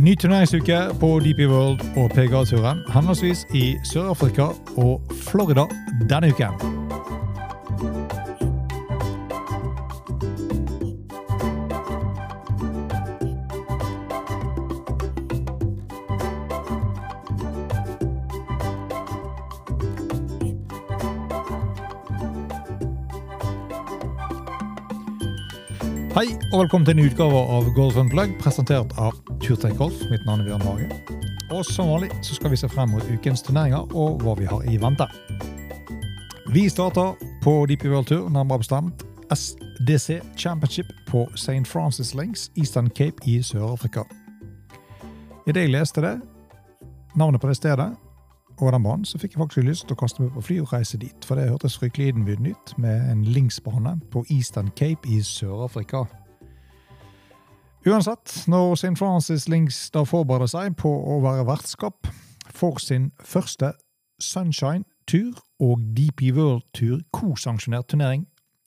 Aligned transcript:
Ny 0.00 0.14
turneringsuke 0.16 0.78
på 1.00 1.18
DP 1.20 1.38
World 1.38 1.80
og 1.96 2.10
PGA-turen, 2.10 2.78
henholdsvis 2.88 3.46
i 3.54 3.76
Sør-Afrika 3.84 4.48
og 4.76 5.02
Florida 5.28 5.68
denne 6.08 6.32
uken. 6.32 6.79
Hei 26.20 26.34
og 26.52 26.58
velkommen 26.66 26.84
til 26.84 26.98
en 26.98 27.06
utgave 27.08 27.38
av 27.48 27.68
Golf 27.72 27.94
Unplugged, 27.96 28.34
presentert 28.42 28.90
av 29.00 29.14
Turtech 29.40 29.72
Golf. 29.78 30.02
Mitt 30.10 30.26
navn 30.28 30.42
er 30.42 30.50
Bjørn 30.50 30.64
Hage. 30.66 30.98
Og 31.48 31.62
som 31.64 31.88
vanlig 31.88 32.10
så 32.20 32.34
skal 32.36 32.52
vi 32.52 32.58
se 32.60 32.68
frem 32.68 32.90
mot 32.92 33.06
ukens 33.08 33.40
turneringer 33.46 33.94
og 33.96 34.20
hva 34.20 34.34
vi 34.36 34.48
har 34.50 34.66
i 34.68 34.76
vente. 34.82 35.06
Vi 36.52 36.66
starter 36.68 37.14
på 37.40 37.54
DP 37.70 37.86
World 37.88 38.10
Tour, 38.10 38.28
nærmere 38.28 38.60
bestemt 38.60 39.06
SDC 39.32 40.18
Championship 40.36 40.92
på 41.08 41.24
St. 41.40 41.64
Francis 41.64 42.12
Links, 42.12 42.50
Eastern 42.52 42.92
Cape 42.92 43.24
i 43.24 43.38
Sør-Afrika. 43.40 44.04
Idet 45.48 45.70
jeg 45.70 45.72
leste 45.72 46.04
det, 46.04 46.18
navnet 47.16 47.40
på 47.40 47.48
det 47.48 47.56
stedet, 47.56 47.94
og 48.62 48.72
den 48.74 48.84
banen, 48.84 49.04
så 49.04 49.18
fikk 49.18 49.34
jeg 49.34 49.40
faktisk 49.42 49.66
lyst 49.66 49.86
til 49.88 49.96
å 49.96 50.00
kaste 50.00 50.22
meg 50.22 50.32
på 50.36 50.44
fly 50.44 50.56
og 50.62 50.72
reise 50.74 50.98
dit. 51.00 51.26
For 51.26 51.38
det 51.38 51.48
hørtes 51.50 51.78
fryktelig 51.80 52.12
innbydende 52.12 52.54
ut 52.54 52.72
med 52.78 53.10
en 53.10 53.22
linksbane 53.24 53.96
på 54.12 54.24
Eastern 54.30 54.70
Cape 54.76 55.08
i 55.08 55.20
Sør-Afrika. 55.24 56.04
Uansett, 57.88 58.42
når 58.46 58.74
St. 58.76 58.96
Francis 59.00 59.48
Links 59.48 59.86
da 59.94 60.04
forbereder 60.04 60.50
seg 60.52 60.74
på 60.76 60.90
å 60.90 61.20
være 61.24 61.46
vertskap 61.48 62.10
for 62.52 62.80
sin 62.82 63.08
første 63.24 63.72
Sunshine-tur 64.20 65.38
og 65.64 65.80
DP 65.96 66.28
World-tur 66.36 67.00
kosanksjonert 67.16 67.88
turnering 67.88 68.26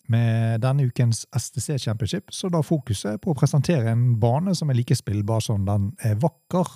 med 0.09 0.63
denne 0.63 0.87
ukens 0.89 1.27
STC 1.37 1.77
Championship, 1.79 2.31
så 2.33 2.49
da 2.51 2.63
fokuset 2.65 3.21
på 3.21 3.31
å 3.31 3.37
presentere 3.37 3.93
en 3.93 4.15
bane 4.19 4.55
som 4.57 4.69
er 4.69 4.79
like 4.81 4.97
spillbar 4.97 5.43
som 5.45 5.65
den 5.67 5.91
er 6.03 6.17
vakker. 6.19 6.73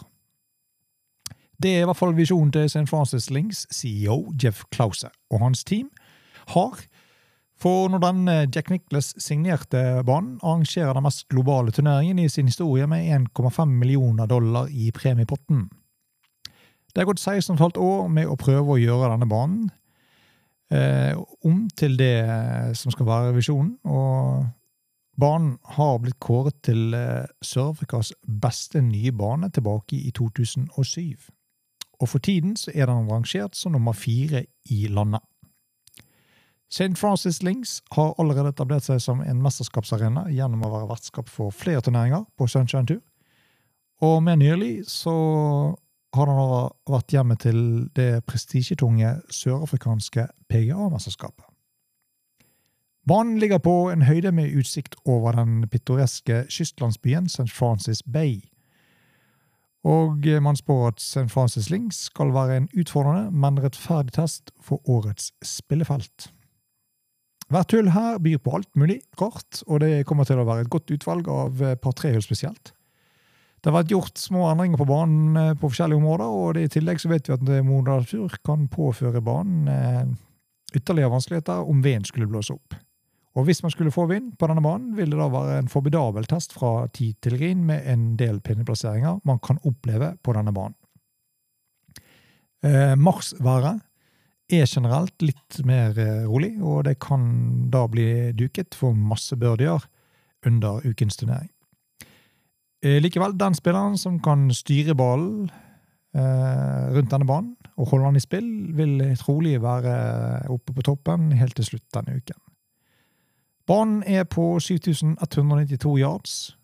Det 1.63 1.71
er 1.73 1.81
i 1.81 1.89
hvert 1.89 1.97
fall 1.97 2.13
visjonen 2.13 2.51
til 2.53 2.67
St. 2.69 2.85
Francis 2.89 3.31
Links 3.33 3.65
CEO 3.73 4.33
Jeff 4.43 4.63
Klause 4.71 5.09
og 5.33 5.41
hans 5.41 5.63
team 5.65 5.89
har. 6.53 6.77
For 7.57 7.89
når 7.89 8.03
den 8.03 8.51
Jack 8.53 8.69
Nicholas 8.69 9.15
signerte 9.17 10.03
banen, 10.05 10.35
arrangerer 10.43 10.93
den 10.93 11.07
mest 11.07 11.25
globale 11.33 11.73
turneringen 11.73 12.19
i 12.19 12.29
sin 12.29 12.45
historie 12.45 12.85
med 12.87 13.09
1,5 13.37 13.65
millioner 13.65 14.29
dollar 14.29 14.69
i 14.69 14.91
premiepotten. 14.93 15.65
Det 16.93 17.01
har 17.01 17.09
gått 17.09 17.21
16,5 17.21 17.77
år 17.77 18.07
med 18.09 18.29
å 18.29 18.37
prøve 18.37 18.75
å 18.75 18.79
gjøre 18.81 19.09
denne 19.11 19.29
banen 19.29 19.71
eh, 20.73 21.17
om 21.45 21.65
til 21.77 21.97
det 21.97 22.21
som 22.77 22.93
skal 22.93 23.09
være 23.09 23.35
visjonen, 23.35 23.75
og 23.85 24.45
banen 25.17 25.55
har 25.77 25.97
blitt 26.01 26.19
kåret 26.21 26.57
til 26.65 26.93
eh, 26.97 27.25
Sør-Afrikas 27.41 28.13
beste 28.25 28.81
nye 28.81 29.13
bane 29.13 29.49
tilbake 29.53 29.97
i 29.97 30.13
2007 30.13 31.36
og 31.99 32.09
for 32.09 32.19
tiden 32.23 32.55
så 32.55 32.71
er 32.75 32.85
den 32.85 33.09
rangert 33.09 33.55
som 33.55 33.71
nummer 33.71 33.93
fire 33.93 34.45
i 34.69 34.87
landet. 34.87 35.21
St. 36.69 36.97
Francis 36.99 37.43
Links 37.43 37.81
har 37.95 38.13
allerede 38.19 38.51
etablert 38.51 38.83
seg 38.83 38.99
som 39.01 39.21
en 39.23 39.41
mesterskapsarena 39.41 40.25
gjennom 40.35 40.65
å 40.67 40.71
være 40.73 40.89
vertskap 40.89 41.29
for 41.31 41.55
flere 41.55 41.81
turneringer 41.81 42.25
på 42.37 42.47
Sunshine 42.51 42.87
Tour, 42.89 43.03
og 44.03 44.23
mer 44.23 44.35
nylig 44.35 44.83
så 44.91 45.13
har 46.15 46.29
den 46.29 46.41
vært 46.91 47.13
hjemme 47.13 47.37
til 47.39 47.59
det 47.95 48.25
prestisjetunge 48.27 49.15
sørafrikanske 49.33 50.27
PGA-mesterskapet. 50.51 51.45
Banen 53.07 53.39
ligger 53.39 53.61
på 53.63 53.87
en 53.91 54.03
høyde 54.03 54.33
med 54.35 54.51
utsikt 54.59 54.97
over 55.05 55.31
den 55.31 55.63
pittoreske 55.71 56.43
kystlandsbyen 56.51 57.29
St. 57.31 57.47
Francis 57.47 58.03
Bay, 58.03 58.41
og 59.87 60.25
man 60.43 60.57
spår 60.59 60.87
at 60.89 60.99
St. 60.99 61.29
Francis 61.31 61.69
Links 61.71 62.07
skal 62.09 62.33
være 62.35 62.57
en 62.57 62.71
utfordrende, 62.75 63.31
men 63.31 63.59
rettferdig 63.63 64.17
test 64.17 64.51
for 64.59 64.83
årets 64.89 65.31
spillefelt. 65.45 66.29
Hvert 67.47 67.71
hull 67.71 67.93
her 67.95 68.17
byr 68.19 68.41
på 68.43 68.57
alt 68.57 68.73
mulig 68.75 68.97
rart, 69.21 69.61
og 69.67 69.79
det 69.79 70.03
kommer 70.07 70.27
til 70.27 70.41
å 70.41 70.47
være 70.47 70.65
et 70.65 70.73
godt 70.73 70.91
utvalg 70.91 71.29
av 71.31 71.63
par 71.79 71.95
trehull 71.95 72.25
spesielt. 72.25 72.73
Det 73.63 73.71
har 73.71 73.79
vært 73.79 73.91
gjort 73.91 74.19
små 74.21 74.45
endringer 74.51 74.79
på 74.79 74.87
banen 74.87 75.37
eh, 75.39 75.53
på 75.57 75.69
forskjellige 75.71 75.99
områder, 75.99 76.35
og 76.39 76.59
i 76.61 76.69
tillegg 76.71 77.01
så 77.01 77.09
vet 77.11 77.29
vi 77.29 77.35
at 77.35 77.47
moderatur 77.65 78.35
kan 78.45 78.67
påføre 78.71 79.23
banen 79.23 79.71
eh, 79.71 80.03
ytterligere 80.77 81.13
vanskeligheter 81.15 81.71
om 81.71 81.81
veden 81.83 82.05
skulle 82.07 82.29
blåse 82.29 82.53
opp. 82.53 82.77
Og 83.37 83.45
Hvis 83.45 83.61
man 83.61 83.71
skulle 83.71 83.93
få 83.93 84.07
vind 84.09 84.31
på 84.39 84.47
denne 84.49 84.63
banen, 84.65 84.95
vil 84.97 85.11
det 85.13 85.19
da 85.19 85.27
være 85.29 85.59
en 85.61 85.69
formidabel 85.69 86.25
test 86.25 86.55
fra 86.57 86.87
tid 86.89 87.19
til 87.21 87.37
grin 87.37 87.65
med 87.67 87.85
en 87.85 88.15
del 88.17 88.39
pinneplasseringer 88.41 89.19
man 89.29 89.37
kan 89.39 89.59
oppleve 89.61 90.15
på 90.25 90.33
denne 90.33 90.53
banen. 90.53 90.73
Eh, 92.65 92.95
Marsværet 92.97 93.83
er 94.49 94.65
generelt 94.65 95.21
litt 95.21 95.59
mer 95.69 95.93
eh, 96.01 96.25
rolig, 96.25 96.55
og 96.63 96.87
det 96.87 96.97
kan 97.03 97.69
da 97.69 97.83
bli 97.91 98.33
duket 98.33 98.73
for 98.73 98.97
masse 98.97 99.37
birdier 99.37 99.85
under 100.45 100.81
ukens 100.87 101.19
turnering. 101.21 101.51
Eh, 102.81 102.97
likevel, 103.03 103.37
den 103.37 103.53
spilleren 103.57 104.01
som 104.01 104.17
kan 104.23 104.47
styre 104.49 104.97
ballen 104.97 105.51
eh, 106.17 106.83
rundt 106.95 107.13
denne 107.13 107.29
banen 107.29 107.53
og 107.77 107.91
holde 107.91 108.09
den 108.09 108.17
i 108.17 108.25
spill, 108.25 108.51
vil 108.73 108.97
trolig 109.21 109.59
være 109.61 110.47
oppe 110.49 110.73
på 110.73 110.89
toppen 110.89 111.29
helt 111.37 111.53
til 111.59 111.75
slutt 111.75 111.85
denne 111.93 112.17
uken. 112.17 112.41
Banen 113.67 114.03
er 114.07 114.23
på 114.23 114.59
7192 114.59 115.99
yards, 115.99 116.57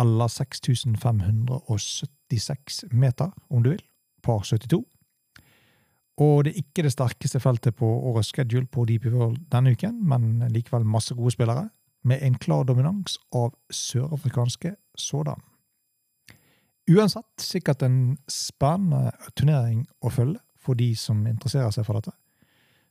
eller 0.00 0.28
6576 0.28 2.84
meter, 2.92 3.30
om 3.50 3.62
du 3.62 3.70
vil, 3.70 3.82
par 4.22 4.42
72. 4.44 4.84
Og 6.20 6.44
det 6.44 6.52
er 6.52 6.56
ikke 6.60 6.82
det 6.84 6.92
sterkeste 6.92 7.40
feltet 7.40 7.76
på 7.76 7.86
årets 7.86 8.28
schedule 8.28 8.66
på 8.66 8.84
DP 8.84 9.06
World 9.06 9.36
denne 9.52 9.70
uken, 9.72 10.08
men 10.08 10.52
likevel 10.52 10.84
masse 10.84 11.14
gode 11.14 11.30
spillere, 11.32 11.68
med 12.04 12.18
en 12.22 12.34
klar 12.34 12.64
dominans 12.64 13.18
av 13.32 13.54
sørafrikanske 13.72 14.74
sådan. 14.96 15.40
Uansett 16.90 17.40
sikkert 17.40 17.82
en 17.82 18.18
spennende 18.28 19.12
turnering 19.36 19.86
å 20.00 20.10
følge 20.10 20.40
for 20.60 20.74
de 20.76 20.96
som 20.96 21.26
interesserer 21.26 21.70
seg 21.72 21.86
for 21.86 21.94
dette. 21.96 22.12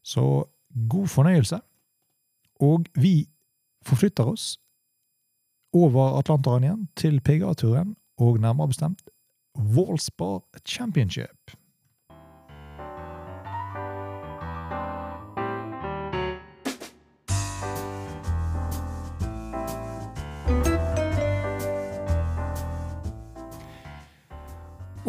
Så 0.02 0.46
god 0.90 1.08
fornøyelse. 1.08 1.60
Og 2.66 2.86
vi 2.96 3.30
forflytter 3.86 4.28
oss 4.28 4.58
over 5.74 6.18
Atlanteren 6.20 6.64
igjen 6.66 6.86
til 6.98 7.22
PGA-turen, 7.22 7.96
og 8.20 8.40
nærmere 8.40 8.68
bestemt 8.68 9.10
Wallspar 9.58 10.42
Championship. 10.66 11.56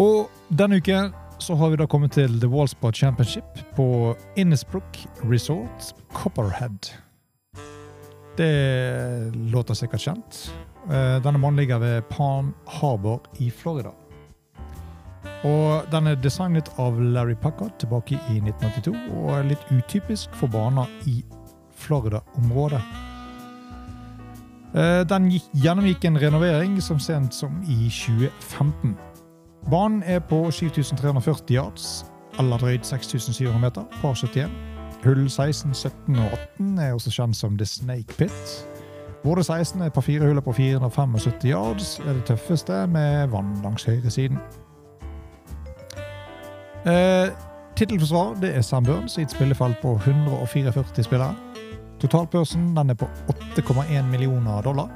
Og 0.00 0.30
denne 0.58 0.76
uken 0.80 1.12
så 1.40 1.54
har 1.54 1.70
vi 1.70 1.76
da 1.76 1.86
kommet 1.86 2.12
til 2.16 2.40
The 2.40 2.48
Wallspar 2.48 2.92
Championship 2.92 3.60
på 3.76 4.16
Innisbrook 4.36 4.98
Resort 5.24 5.94
Copperhead. 6.12 7.09
Det 8.40 9.32
låter 9.34 9.74
sikkert 9.74 10.00
kjent. 10.00 10.52
Eh, 10.88 11.22
denne 11.22 11.38
mannen 11.38 11.56
ligger 11.56 11.78
ved 11.78 12.08
Palm 12.08 12.54
Harbor 12.66 13.20
i 13.36 13.50
Florida. 13.50 13.90
Og 15.44 15.82
Den 15.92 16.06
er 16.06 16.14
designet 16.14 16.70
av 16.78 17.00
Larry 17.00 17.34
Packard 17.34 17.76
tilbake 17.78 18.16
i 18.30 18.38
1982, 18.40 18.94
og 19.12 19.30
er 19.34 19.48
litt 19.50 19.66
utypisk 19.70 20.32
for 20.40 20.48
baner 20.48 20.88
i 21.06 21.18
Florida-området. 21.76 22.80
Eh, 24.74 25.02
den 25.04 25.28
gjennomgikk 25.52 26.04
en 26.04 26.20
renovering 26.20 26.80
som 26.80 26.98
sent 26.98 27.34
som 27.34 27.60
i 27.68 27.90
2015. 27.92 28.96
Banen 29.70 30.02
er 30.02 30.20
på 30.20 30.46
7340 30.50 31.56
yards, 31.56 32.04
eller 32.38 32.56
drøyt 32.56 32.86
6700 32.86 33.60
meter, 33.60 33.84
par 34.00 34.14
71. 34.14 34.48
Hull 35.04 35.30
16, 35.30 35.74
17 35.74 36.18
og 36.18 36.32
18 36.56 36.78
er 36.78 36.92
også 36.92 37.10
kjent 37.10 37.36
som 37.36 37.58
The 37.58 37.66
Snake 37.66 38.16
Pit. 38.18 38.66
Både 39.24 39.44
16 39.44 39.82
er 39.82 39.92
på 39.92 40.00
fire 40.00 40.26
huller 40.26 40.40
på 40.44 40.52
475 40.52 41.44
yards, 41.44 41.98
er 42.00 42.12
det 42.12 42.24
tøffeste, 42.24 42.86
med 42.86 43.28
vann 43.32 43.54
langs 43.62 43.84
høyresiden. 43.84 44.38
Eh, 46.86 47.28
Tittelforsvar 47.76 48.44
er 48.44 48.60
Sam 48.60 48.84
Burns 48.84 49.18
i 49.18 49.22
et 49.22 49.32
spillefelt 49.32 49.80
på 49.82 49.94
144 49.96 51.04
spillere. 51.04 51.34
Totalpørsen 52.00 52.74
den 52.76 52.90
er 52.90 52.94
på 52.94 53.08
8,1 53.28 54.02
millioner 54.08 54.60
dollar. 54.62 54.88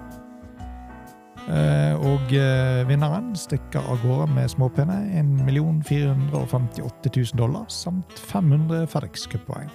Eh, 1.44 1.94
og 2.00 2.32
eh, 2.32 2.82
vinneren 2.88 3.34
stikker 3.36 3.84
av 3.92 4.00
gårde 4.00 4.30
med 4.32 4.48
småpene 4.48 4.96
1 5.20 5.82
458 5.84 7.10
000 7.16 7.36
dollar 7.36 7.66
samt 7.68 8.16
500 8.16 8.86
FedEx 8.88 9.26
Cup-poeng, 9.28 9.68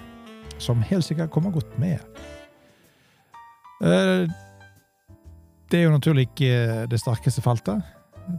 som 0.59 0.83
helt 0.85 1.07
sikkert 1.07 1.31
kommer 1.33 1.51
godt 1.55 1.79
med. 1.79 1.99
Eh, 3.83 4.27
det 5.69 5.79
er 5.79 5.87
jo 5.87 5.95
naturlig 5.95 6.29
ikke 6.29 6.85
det 6.89 6.99
sterkeste 6.99 7.43
feltet 7.45 7.81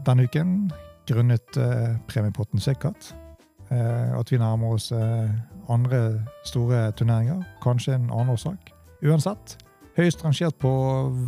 denne 0.07 0.27
uken, 0.29 0.71
grunnet 1.09 1.57
eh, 1.57 1.97
premiepotten 2.09 2.61
sikkert. 2.63 3.15
Eh, 3.71 4.19
at 4.19 4.33
vi 4.33 4.39
nærmer 4.39 4.77
oss 4.77 4.91
eh, 4.93 5.31
andre 5.71 6.21
store 6.45 6.91
turneringer. 6.93 7.43
Kanskje 7.63 7.95
en 7.95 8.11
annen 8.11 8.35
årsak. 8.35 8.73
Uansett, 9.03 9.57
høyest 9.97 10.25
rangert 10.25 10.59
på 10.61 10.73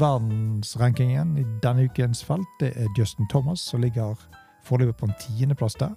verdensrankingen 0.01 1.37
i 1.39 1.47
denne 1.63 1.89
ukens 1.89 2.25
felt, 2.25 2.49
det 2.61 2.73
er 2.77 2.91
Justin 2.99 3.29
Thomas, 3.31 3.61
som 3.61 3.81
ligger 3.81 4.19
foreløpig 4.67 4.97
på 5.01 5.11
en 5.11 5.19
tiendeplass 5.21 5.79
der. 5.81 5.95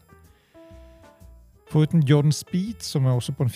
Foruten 1.69 2.03
Jordan 2.03 2.31
Speed, 2.31 2.81
som 2.85 3.05
er 3.05 3.15
også 3.15 3.33
på 3.33 3.43
en 3.43 3.49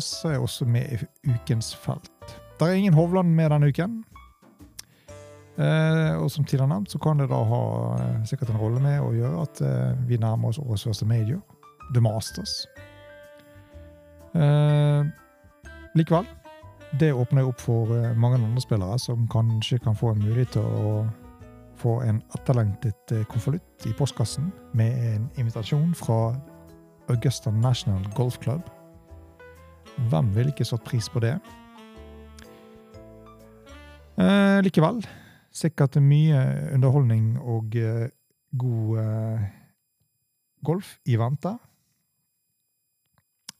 så 0.00 0.28
er 0.28 0.38
også 0.38 0.64
med 0.64 0.92
i 0.92 1.30
ukens 1.30 1.74
felt. 1.76 2.10
Det 2.58 2.68
er 2.68 2.72
ingen 2.72 2.94
Hovland 2.94 3.34
med 3.34 3.50
denne 3.50 3.68
uken. 3.68 4.04
Eh, 5.58 6.16
og 6.16 6.30
som 6.30 6.44
tidligere 6.44 6.68
nevnt, 6.68 6.90
så 6.90 6.98
kan 6.98 7.18
det 7.18 7.30
da 7.30 7.36
ha 7.48 7.60
eh, 7.96 8.24
sikkert 8.28 8.50
en 8.50 8.60
rolle 8.60 8.80
med 8.80 9.00
å 9.00 9.12
gjøre 9.12 9.42
at 9.42 9.60
eh, 9.64 10.08
vi 10.08 10.18
nærmer 10.20 10.48
oss 10.48 10.58
årets 10.58 10.84
første 10.84 11.06
major, 11.08 11.40
The 11.94 12.00
Masters. 12.00 12.66
Eh, 14.36 15.06
likevel, 15.96 16.26
det 17.00 17.12
åpner 17.12 17.42
jo 17.42 17.52
opp 17.54 17.60
for 17.60 17.94
eh, 17.96 18.12
mange 18.16 18.36
andre 18.36 18.60
spillere 18.60 18.98
som 19.00 19.24
kanskje 19.32 19.80
kan 19.84 19.96
få 19.96 20.12
en 20.12 20.20
mulighet 20.24 20.58
til 20.58 20.66
å 20.66 21.06
få 21.80 22.00
en 22.04 22.20
etterlengtet 22.36 23.16
eh, 23.16 23.24
konvolutt 23.32 23.88
i 23.88 23.94
postkassen 23.96 24.52
med 24.76 24.92
en 25.08 25.30
invitasjon 25.40 25.94
fra 25.96 26.34
Augusta 27.08 27.50
National 27.50 28.02
Golf 28.14 28.38
Club. 28.42 28.60
Hvem 30.10 30.34
ville 30.34 30.52
ikke 30.52 30.66
satt 30.68 30.84
pris 30.84 31.08
på 31.08 31.22
det? 31.24 31.36
Eh, 34.16 34.58
likevel, 34.64 35.02
sikkert 35.52 35.98
mye 36.00 36.40
underholdning 36.74 37.36
og 37.40 37.76
eh, 37.76 38.08
god 38.56 38.98
eh, 39.02 39.46
golf 40.64 40.96
i 41.04 41.18
vente 41.20 41.52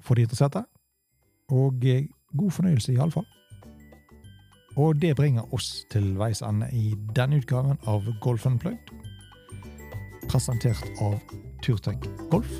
for 0.00 0.14
de 0.14 0.26
interesserte. 0.26 0.64
Og 1.48 1.84
eh, 1.84 2.08
god 2.36 2.50
fornøyelse, 2.50 2.92
iallfall. 2.92 3.26
Og 4.76 5.00
det 5.00 5.16
bringer 5.16 5.54
oss 5.54 5.86
til 5.90 6.12
veis 6.18 6.42
ende 6.44 6.68
i 6.72 6.90
denne 7.16 7.40
utgaven 7.40 7.78
av 7.88 8.04
Golf 8.20 8.46
Unplugged. 8.46 8.92
Presentert 10.28 10.84
av 11.00 11.16
Turtech 11.66 11.98
Golf. 12.30 12.50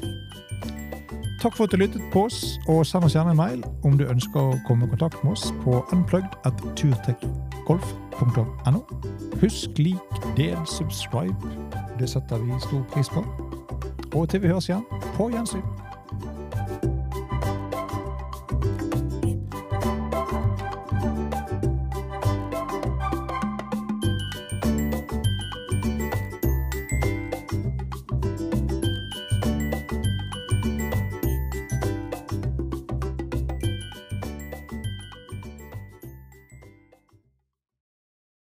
Takk 1.41 1.56
for 1.56 1.64
at 1.64 1.73
du 1.73 1.76
lyttet 1.76 2.03
på 2.12 2.25
oss, 2.25 2.58
og 2.69 2.87
send 2.87 3.05
oss 3.05 3.14
gjerne 3.14 3.31
en 3.31 3.37
mail 3.37 3.64
om 3.85 3.99
du 3.99 4.05
ønsker 4.11 4.41
å 4.41 4.61
komme 4.67 4.87
i 4.87 4.88
kontakt 4.91 5.17
med 5.23 5.32
oss 5.37 5.53
på 5.62 5.87
unplugged.turtechgolf.no. 5.94 8.81
Husk, 9.43 9.70
lik, 9.79 9.99
del, 10.37 10.58
subscribe. 10.67 11.37
Det 12.00 12.08
setter 12.11 12.38
vi 12.43 12.53
stor 12.67 12.82
pris 12.91 13.08
på. 13.14 13.25
Og 14.14 14.29
til 14.29 14.43
vi 14.43 14.49
høres 14.50 14.69
igjen, 14.69 14.85
på 15.14 15.31
gjensyn. 15.31 15.85